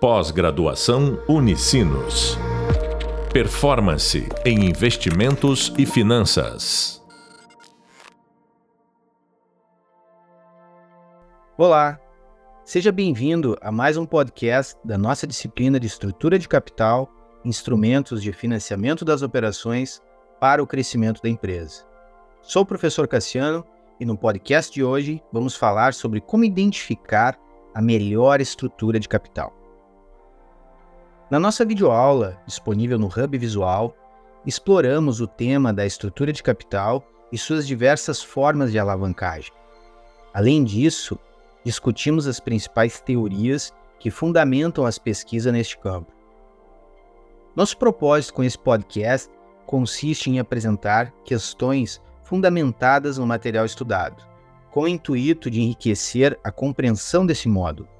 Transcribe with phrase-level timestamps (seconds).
[0.00, 2.38] Pós-graduação Unicinos.
[3.32, 7.04] Performance em investimentos e finanças.
[11.56, 11.98] Olá,
[12.64, 17.10] seja bem-vindo a mais um podcast da nossa disciplina de Estrutura de Capital,
[17.44, 20.00] Instrumentos de Financiamento das Operações
[20.38, 21.84] para o Crescimento da Empresa.
[22.40, 23.64] Sou o professor Cassiano
[23.98, 27.36] e no podcast de hoje vamos falar sobre como identificar
[27.74, 29.57] a melhor estrutura de capital.
[31.30, 33.94] Na nossa videoaula, disponível no Hub Visual,
[34.46, 39.52] exploramos o tema da estrutura de capital e suas diversas formas de alavancagem.
[40.32, 41.18] Além disso,
[41.62, 46.10] discutimos as principais teorias que fundamentam as pesquisas neste campo.
[47.54, 49.30] Nosso propósito com esse podcast
[49.66, 54.24] consiste em apresentar questões fundamentadas no material estudado,
[54.70, 57.97] com o intuito de enriquecer a compreensão desse módulo.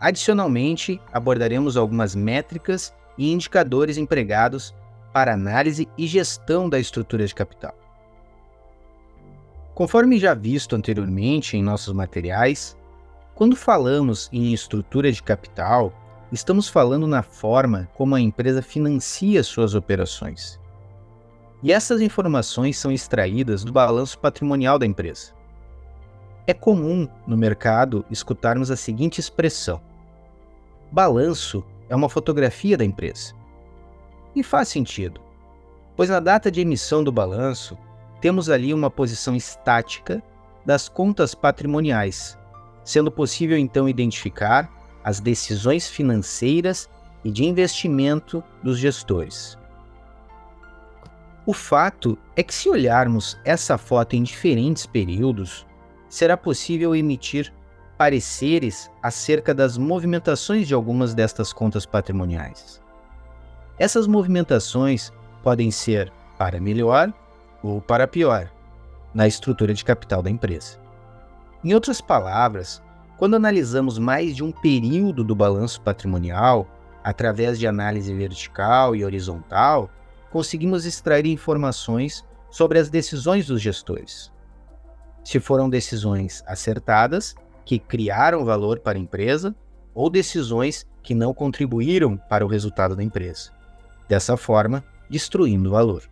[0.00, 4.74] Adicionalmente, abordaremos algumas métricas e indicadores empregados
[5.12, 7.74] para análise e gestão da estrutura de capital.
[9.74, 12.76] Conforme já visto anteriormente em nossos materiais,
[13.34, 15.92] quando falamos em estrutura de capital,
[16.32, 20.60] estamos falando na forma como a empresa financia suas operações.
[21.62, 25.37] E essas informações são extraídas do balanço patrimonial da empresa.
[26.48, 29.82] É comum no mercado escutarmos a seguinte expressão:
[30.90, 33.34] balanço é uma fotografia da empresa.
[34.34, 35.20] E faz sentido,
[35.94, 37.76] pois na data de emissão do balanço,
[38.18, 40.22] temos ali uma posição estática
[40.64, 42.38] das contas patrimoniais,
[42.82, 44.72] sendo possível então identificar
[45.04, 46.88] as decisões financeiras
[47.22, 49.58] e de investimento dos gestores.
[51.44, 55.67] O fato é que, se olharmos essa foto em diferentes períodos,
[56.08, 57.52] será possível emitir
[57.96, 62.80] pareceres acerca das movimentações de algumas destas contas patrimoniais.
[63.78, 67.12] Essas movimentações podem ser para melhor
[67.62, 68.50] ou para pior
[69.12, 70.78] na estrutura de capital da empresa.
[71.64, 72.82] Em outras palavras,
[73.16, 76.68] quando analisamos mais de um período do balanço patrimonial,
[77.02, 79.90] através de análise vertical e horizontal,
[80.30, 84.30] conseguimos extrair informações sobre as decisões dos gestores.
[85.28, 89.54] Se foram decisões acertadas, que criaram valor para a empresa
[89.94, 93.50] ou decisões que não contribuíram para o resultado da empresa,
[94.08, 96.08] dessa forma, destruindo valor.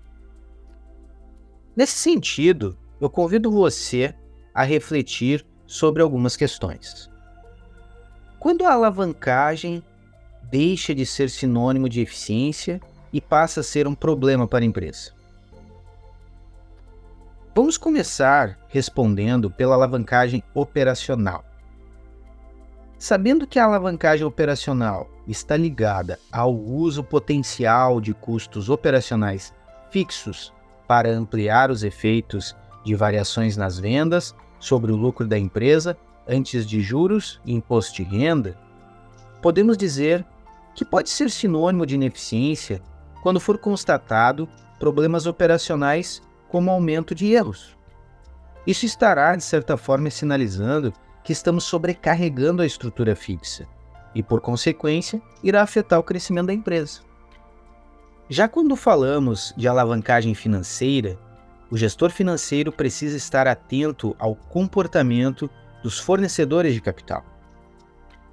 [1.75, 4.15] Nesse sentido, eu convido você
[4.53, 7.11] a refletir sobre algumas questões.
[8.39, 9.83] Quando a alavancagem
[10.43, 15.16] deixa de ser sinônimo de eficiência e passa a ser um problema para a empresa?
[17.57, 21.43] Vamos começar respondendo pela alavancagem operacional.
[22.99, 29.55] Sabendo que a alavancagem operacional está ligada ao uso potencial de custos operacionais
[29.91, 30.53] fixos
[30.87, 35.97] para ampliar os efeitos de variações nas vendas sobre o lucro da empresa
[36.29, 38.55] antes de juros e imposto de renda,
[39.41, 40.27] podemos dizer
[40.75, 42.83] que pode ser sinônimo de ineficiência
[43.23, 44.47] quando for constatado
[44.79, 46.21] problemas operacionais
[46.57, 47.77] como aumento de erros.
[48.67, 50.91] Isso estará, de certa forma, sinalizando
[51.23, 53.69] que estamos sobrecarregando a estrutura fixa
[54.15, 57.03] e, por consequência, irá afetar o crescimento da empresa.
[58.31, 61.19] Já quando falamos de alavancagem financeira,
[61.71, 65.51] o gestor financeiro precisa estar atento ao comportamento
[65.83, 67.23] dos fornecedores de capital.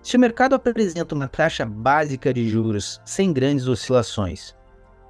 [0.02, 4.56] Se o mercado apresenta uma taxa básica de juros sem grandes oscilações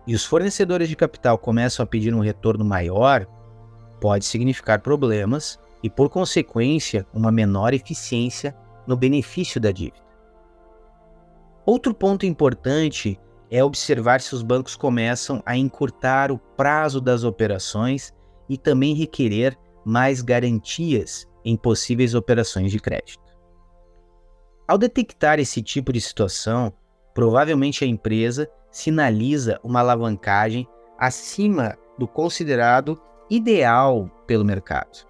[0.05, 3.25] e os fornecedores de capital começam a pedir um retorno maior,
[4.01, 8.55] pode significar problemas e, por consequência, uma menor eficiência
[8.85, 10.03] no benefício da dívida.
[11.65, 13.17] Outro ponto importante
[13.49, 18.13] é observar se os bancos começam a encurtar o prazo das operações
[18.49, 23.23] e também requerer mais garantias em possíveis operações de crédito.
[24.67, 26.73] Ao detectar esse tipo de situação,
[27.13, 30.67] provavelmente a empresa sinaliza uma alavancagem
[30.97, 32.99] acima do considerado
[33.29, 35.07] ideal pelo mercado,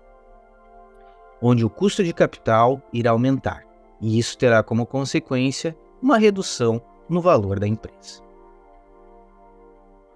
[1.41, 3.63] onde o custo de capital irá aumentar,
[4.01, 8.21] e isso terá como consequência uma redução no valor da empresa.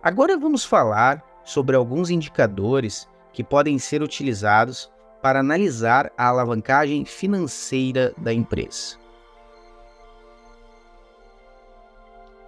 [0.03, 4.91] Agora vamos falar sobre alguns indicadores que podem ser utilizados
[5.21, 8.97] para analisar a alavancagem financeira da empresa.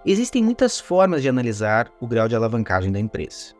[0.04, 3.54] Existem muitas formas de analisar o grau de alavancagem da empresa.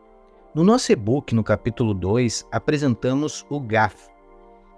[0.54, 4.08] No nosso e-book, no capítulo 2, apresentamos o GAF,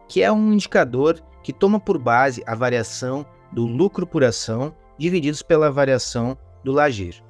[0.08, 5.40] que é um indicador que toma por base a variação do lucro por ação divididos
[5.40, 7.22] pela variação do Lager,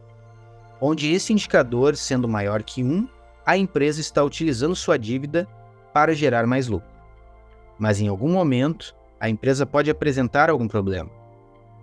[0.80, 3.06] onde esse indicador, sendo maior que 1,
[3.44, 5.46] a empresa está utilizando sua dívida
[5.92, 6.88] para gerar mais lucro.
[7.78, 11.10] Mas em algum momento, a empresa pode apresentar algum problema,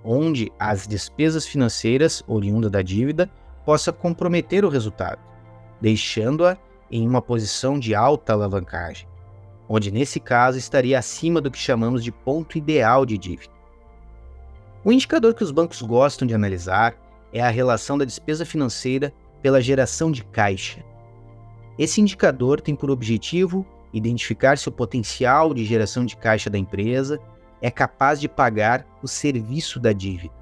[0.04, 3.30] onde as despesas financeiras oriundas da dívida
[3.66, 5.20] possa comprometer o resultado,
[5.82, 6.58] deixando-a
[6.92, 9.08] em uma posição de alta alavancagem,
[9.68, 13.54] onde nesse caso estaria acima do que chamamos de ponto ideal de dívida.
[14.84, 16.96] O indicador que os bancos gostam de analisar
[17.34, 20.84] é a relação da despesa financeira pela geração de caixa.
[21.78, 27.20] Esse indicador tem por objetivo identificar se o potencial de geração de caixa da empresa
[27.62, 30.34] é capaz de pagar o serviço da dívida.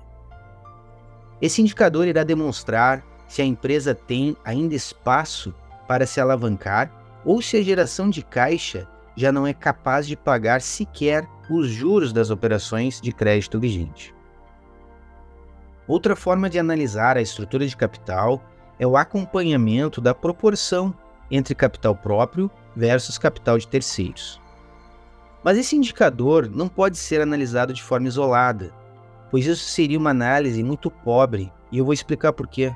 [1.42, 5.54] Esse indicador irá demonstrar se a empresa tem ainda espaço
[5.88, 6.92] para se alavancar
[7.24, 12.14] ou se a geração de caixa já não é capaz de pagar sequer os juros
[12.14, 14.14] das operações de crédito vigente.
[15.88, 18.44] Outra forma de analisar a estrutura de capital
[18.78, 20.94] é o acompanhamento da proporção
[21.32, 24.40] entre capital próprio versus capital de terceiros.
[25.48, 28.74] Mas esse indicador não pode ser analisado de forma isolada,
[29.32, 32.76] pois isso seria uma análise muito pobre e eu vou explicar por quê.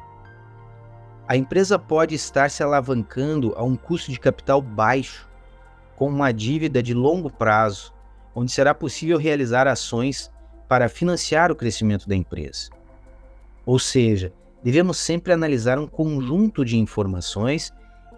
[1.28, 5.28] A empresa pode estar se alavancando a um custo de capital baixo,
[5.98, 7.94] com uma dívida de longo prazo,
[8.34, 10.32] onde será possível realizar ações
[10.70, 12.70] para financiar o crescimento da empresa.
[13.66, 14.32] Ou seja,
[14.64, 17.74] devemos sempre analisar um conjunto de informações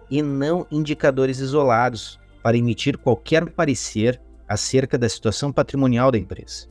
[0.08, 6.68] e não indicadores isolados para emitir qualquer parecer acerca da situação patrimonial da empresa.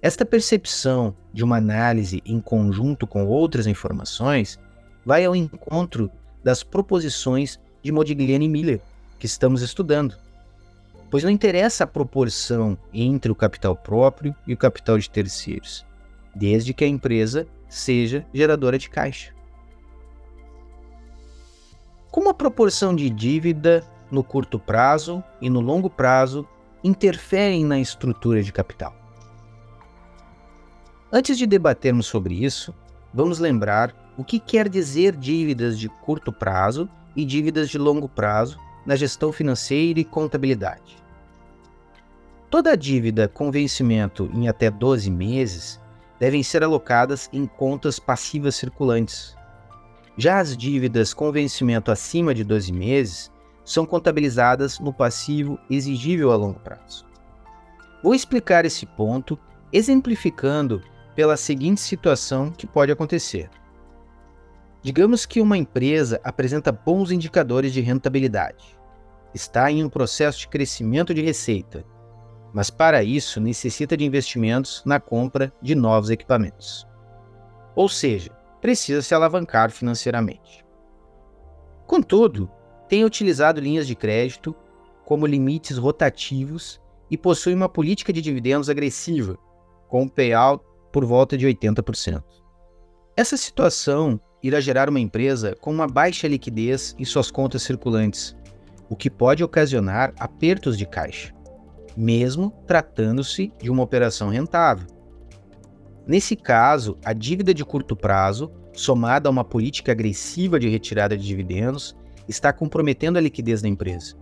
[0.00, 4.58] Esta percepção de uma análise em conjunto com outras informações
[5.04, 6.10] vai ao encontro
[6.44, 8.80] das proposições de Modigliani e Miller
[9.18, 10.16] que estamos estudando,
[11.10, 15.84] pois não interessa a proporção entre o capital próprio e o capital de terceiros,
[16.34, 19.34] desde que a empresa seja geradora de caixa.
[22.10, 26.46] Como a proporção de dívida no curto prazo e no longo prazo
[26.82, 28.94] interferem na estrutura de capital?
[31.12, 32.74] Antes de debatermos sobre isso,
[33.12, 38.58] vamos lembrar o que quer dizer dívidas de curto prazo e dívidas de longo prazo
[38.84, 40.96] na gestão financeira e contabilidade.
[42.50, 45.80] Toda dívida com vencimento em até 12 meses
[46.18, 49.36] devem ser alocadas em contas passivas circulantes,
[50.16, 53.30] já as dívidas com vencimento acima de 12 meses
[53.66, 57.04] são contabilizadas no passivo exigível a longo prazo.
[58.00, 59.36] Vou explicar esse ponto
[59.72, 60.80] exemplificando
[61.16, 63.50] pela seguinte situação que pode acontecer.
[64.82, 68.78] Digamos que uma empresa apresenta bons indicadores de rentabilidade,
[69.34, 71.84] está em um processo de crescimento de receita,
[72.54, 76.86] mas para isso necessita de investimentos na compra de novos equipamentos.
[77.74, 78.30] Ou seja,
[78.60, 80.64] precisa se alavancar financeiramente.
[81.86, 82.48] Contudo,
[82.88, 84.54] tem utilizado linhas de crédito
[85.04, 86.80] como limites rotativos
[87.10, 89.38] e possui uma política de dividendos agressiva,
[89.88, 92.22] com um payout por volta de 80%.
[93.16, 98.36] Essa situação irá gerar uma empresa com uma baixa liquidez em suas contas circulantes,
[98.88, 101.32] o que pode ocasionar apertos de caixa,
[101.96, 104.86] mesmo tratando-se de uma operação rentável.
[106.06, 111.26] Nesse caso, a dívida de curto prazo, somada a uma política agressiva de retirada de
[111.26, 111.96] dividendos,
[112.28, 114.14] está comprometendo a liquidez da empresa,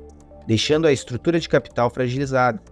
[0.46, 2.62] deixando a estrutura de capital fragilizada.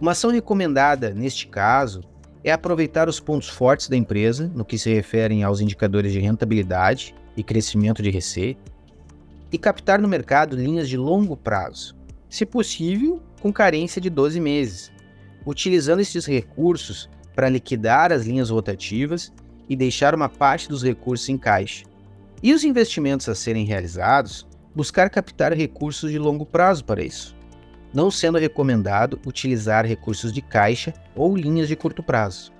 [0.00, 2.02] Uma ação recomendada neste caso
[2.44, 7.14] é aproveitar os pontos fortes da empresa no que se referem aos indicadores de rentabilidade
[7.36, 8.60] e crescimento de receita
[9.50, 11.96] e captar no mercado linhas de longo prazo,
[12.28, 14.92] se possível com carência de 12 meses,
[15.46, 19.32] utilizando esses recursos para liquidar as linhas rotativas
[19.68, 21.84] e deixar uma parte dos recursos em caixa.
[22.42, 27.36] E os investimentos a serem realizados, buscar captar recursos de longo prazo para isso,
[27.92, 32.52] não sendo recomendado utilizar recursos de caixa ou linhas de curto prazo.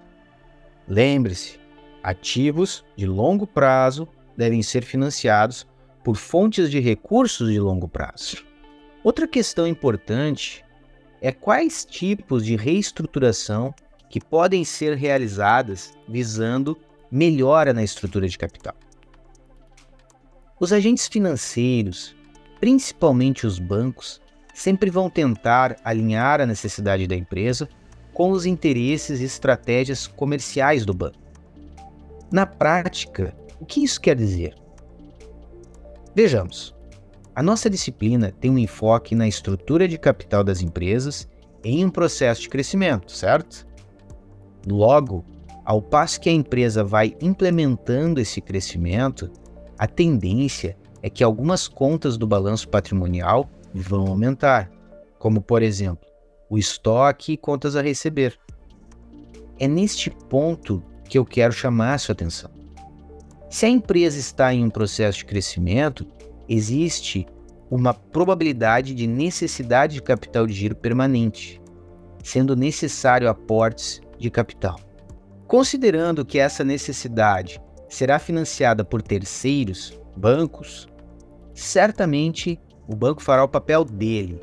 [0.88, 1.60] Lembre-se,
[2.02, 5.66] ativos de longo prazo devem ser financiados
[6.02, 8.44] por fontes de recursos de longo prazo.
[9.04, 10.64] Outra questão importante
[11.20, 13.74] é quais tipos de reestruturação
[14.08, 16.76] que podem ser realizadas visando
[17.10, 18.74] melhora na estrutura de capital.
[20.60, 22.16] Os agentes financeiros,
[22.60, 24.20] principalmente os bancos,
[24.52, 27.68] sempre vão tentar alinhar a necessidade da empresa
[28.12, 31.18] com os interesses e estratégias comerciais do banco.
[32.32, 34.56] Na prática, o que isso quer dizer?
[36.14, 36.74] Vejamos.
[37.36, 41.28] A nossa disciplina tem um enfoque na estrutura de capital das empresas
[41.62, 43.64] em um processo de crescimento, certo?
[44.66, 45.24] Logo,
[45.68, 49.30] Ao passo que a empresa vai implementando esse crescimento,
[49.78, 54.68] a tendência é que algumas contas do balanço patrimonial vão aumentar,
[55.18, 56.06] como por exemplo,
[56.50, 58.38] o estoque e contas a receber.
[59.58, 62.50] É neste ponto que eu quero chamar a sua atenção.
[63.48, 66.06] Se a empresa está em um processo de crescimento,
[66.48, 67.26] existe
[67.70, 71.60] uma probabilidade de necessidade de capital de giro permanente,
[72.22, 74.78] sendo necessário aportes de capital.
[75.46, 80.88] Considerando que essa necessidade será financiada por terceiros, bancos,
[81.54, 84.40] certamente o banco fará o papel dele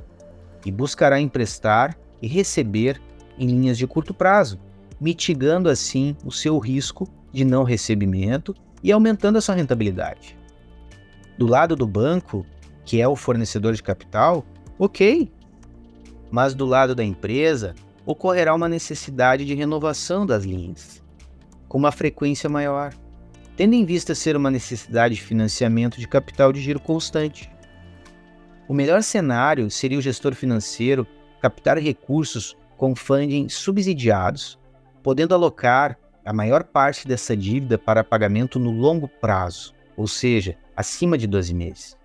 [0.66, 3.02] e buscará emprestar e receber
[3.38, 4.60] em linhas de curto prazo,
[5.00, 10.38] mitigando assim o seu risco de não recebimento e aumentando a sua rentabilidade.
[11.38, 12.46] Do lado do banco,
[12.86, 14.46] que é o fornecedor de capital,
[14.80, 15.32] ok.
[16.32, 17.76] Mas do lado da empresa,
[18.06, 21.04] ocorrerá uma necessidade de renovação das linhas,
[21.68, 22.94] com uma frequência maior,
[23.56, 27.50] tendo em vista ser uma necessidade de financiamento de capital de giro constante.
[28.68, 31.08] O melhor cenário seria o gestor financeiro
[31.42, 34.60] captar recursos com funding subsidiados,
[35.02, 41.18] podendo alocar a maior parte dessa dívida para pagamento no longo prazo, ou seja, acima
[41.18, 41.98] de 12 meses.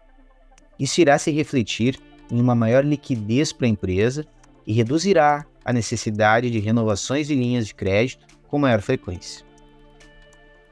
[0.79, 1.99] Isso irá se refletir
[2.31, 4.25] em uma maior liquidez para a empresa
[4.67, 9.50] e reduzirá a necessidade de renovações de linhas de crédito com maior frequência.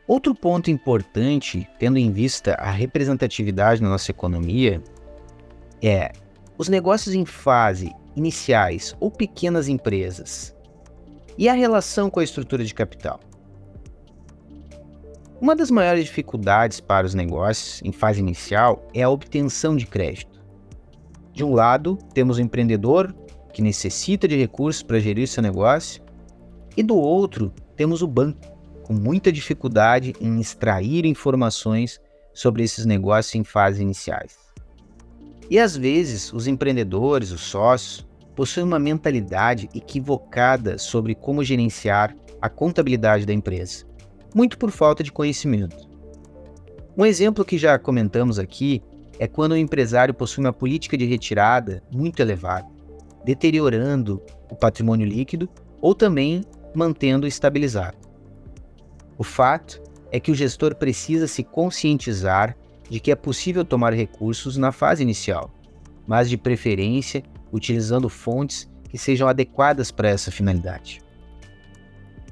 [0.09, 4.83] Outro ponto importante, tendo em vista a representatividade na nossa economia,
[5.83, 6.11] é
[6.57, 10.57] os negócios em fase iniciais ou pequenas empresas
[11.37, 13.21] e a relação com a estrutura de capital.
[15.39, 20.43] Uma das maiores dificuldades para os negócios em fase inicial é a obtenção de crédito.
[21.35, 23.15] De um lado, temos o empreendedor,
[23.53, 26.03] que necessita de recursos para gerir seu negócio,
[26.75, 28.58] e do outro, temos o banco,
[28.89, 32.01] com muita dificuldade em extrair informações
[32.35, 34.37] sobre esses negócios em fases iniciais.
[35.49, 38.05] E às vezes, os empreendedores, os sócios,
[38.35, 43.87] possuem uma mentalidade equivocada sobre como gerenciar a contabilidade da empresa
[44.35, 45.77] muito por falta de conhecimento.
[46.97, 48.83] Um exemplo que já comentamos aqui
[49.19, 52.67] é quando o empresário possui uma política de retirada muito elevada,
[53.25, 55.49] deteriorando o patrimônio líquido
[55.81, 58.08] ou também mantendo estabilizado.
[59.19, 59.83] O fato
[60.13, 62.57] é que o gestor precisa se conscientizar
[62.89, 65.51] de que é possível tomar recursos na fase inicial,
[66.07, 71.03] mas de preferência utilizando fontes que sejam adequadas para essa finalidade.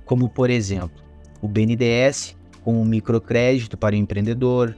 [0.04, 1.04] Como, por exemplo,
[1.42, 4.74] o BNDES, com o microcrédito para o empreendedor,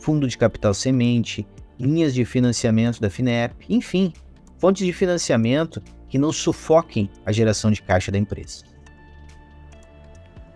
[0.00, 1.46] fundo de capital semente,
[1.78, 4.12] linhas de financiamento da FINEP, enfim,
[4.58, 8.71] fontes de financiamento que não sufoquem a geração de caixa da empresa.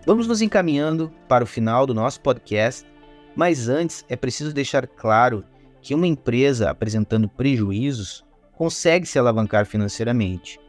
[0.07, 2.87] Vamos nos encaminhando para o final do nosso podcast,
[3.35, 5.43] mas antes é preciso deixar claro
[5.81, 8.23] que uma empresa apresentando prejuízos
[8.55, 10.61] consegue se alavancar financeiramente,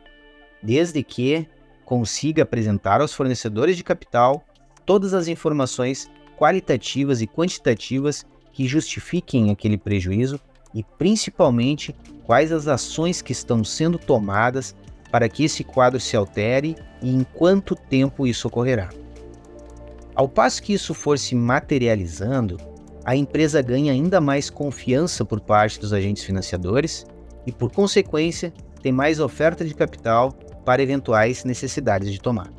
[0.60, 1.46] desde que
[1.84, 4.42] consiga apresentar aos fornecedores de capital
[4.84, 10.40] todas as informações qualitativas e quantitativas que justifiquem aquele prejuízo
[10.74, 14.74] e, principalmente, quais as ações que estão sendo tomadas
[15.12, 18.90] para que esse quadro se altere e em quanto tempo isso ocorrerá.
[20.18, 22.56] Ao passo que isso for se materializando,
[23.04, 27.06] a empresa ganha ainda mais confiança por parte dos agentes financiadores
[27.46, 30.32] e, por consequência, tem mais oferta de capital
[30.64, 32.52] para eventuais necessidades de tomar.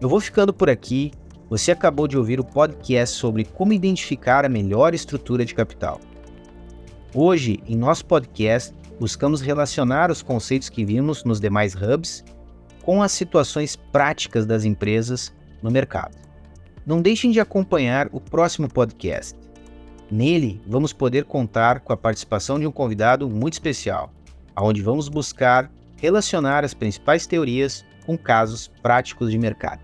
[0.00, 1.12] Eu vou ficando por aqui.
[1.48, 6.00] Você acabou de ouvir o podcast sobre como identificar a melhor estrutura de capital.
[7.14, 12.24] Hoje, em nosso podcast, buscamos relacionar os conceitos que vimos nos demais hubs
[12.82, 16.16] com as situações práticas das empresas no mercado.
[16.84, 19.36] Não deixem de acompanhar o próximo podcast.
[20.10, 24.12] Nele, vamos poder contar com a participação de um convidado muito especial,
[24.56, 29.80] onde vamos buscar relacionar as principais teorias com casos práticos de mercado.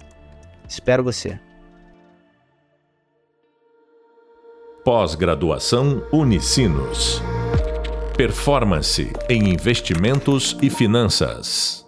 [0.69, 1.39] Espero você.
[4.85, 7.23] Pós-graduação Unicinos.
[8.17, 11.82] Performance em investimentos e finanças.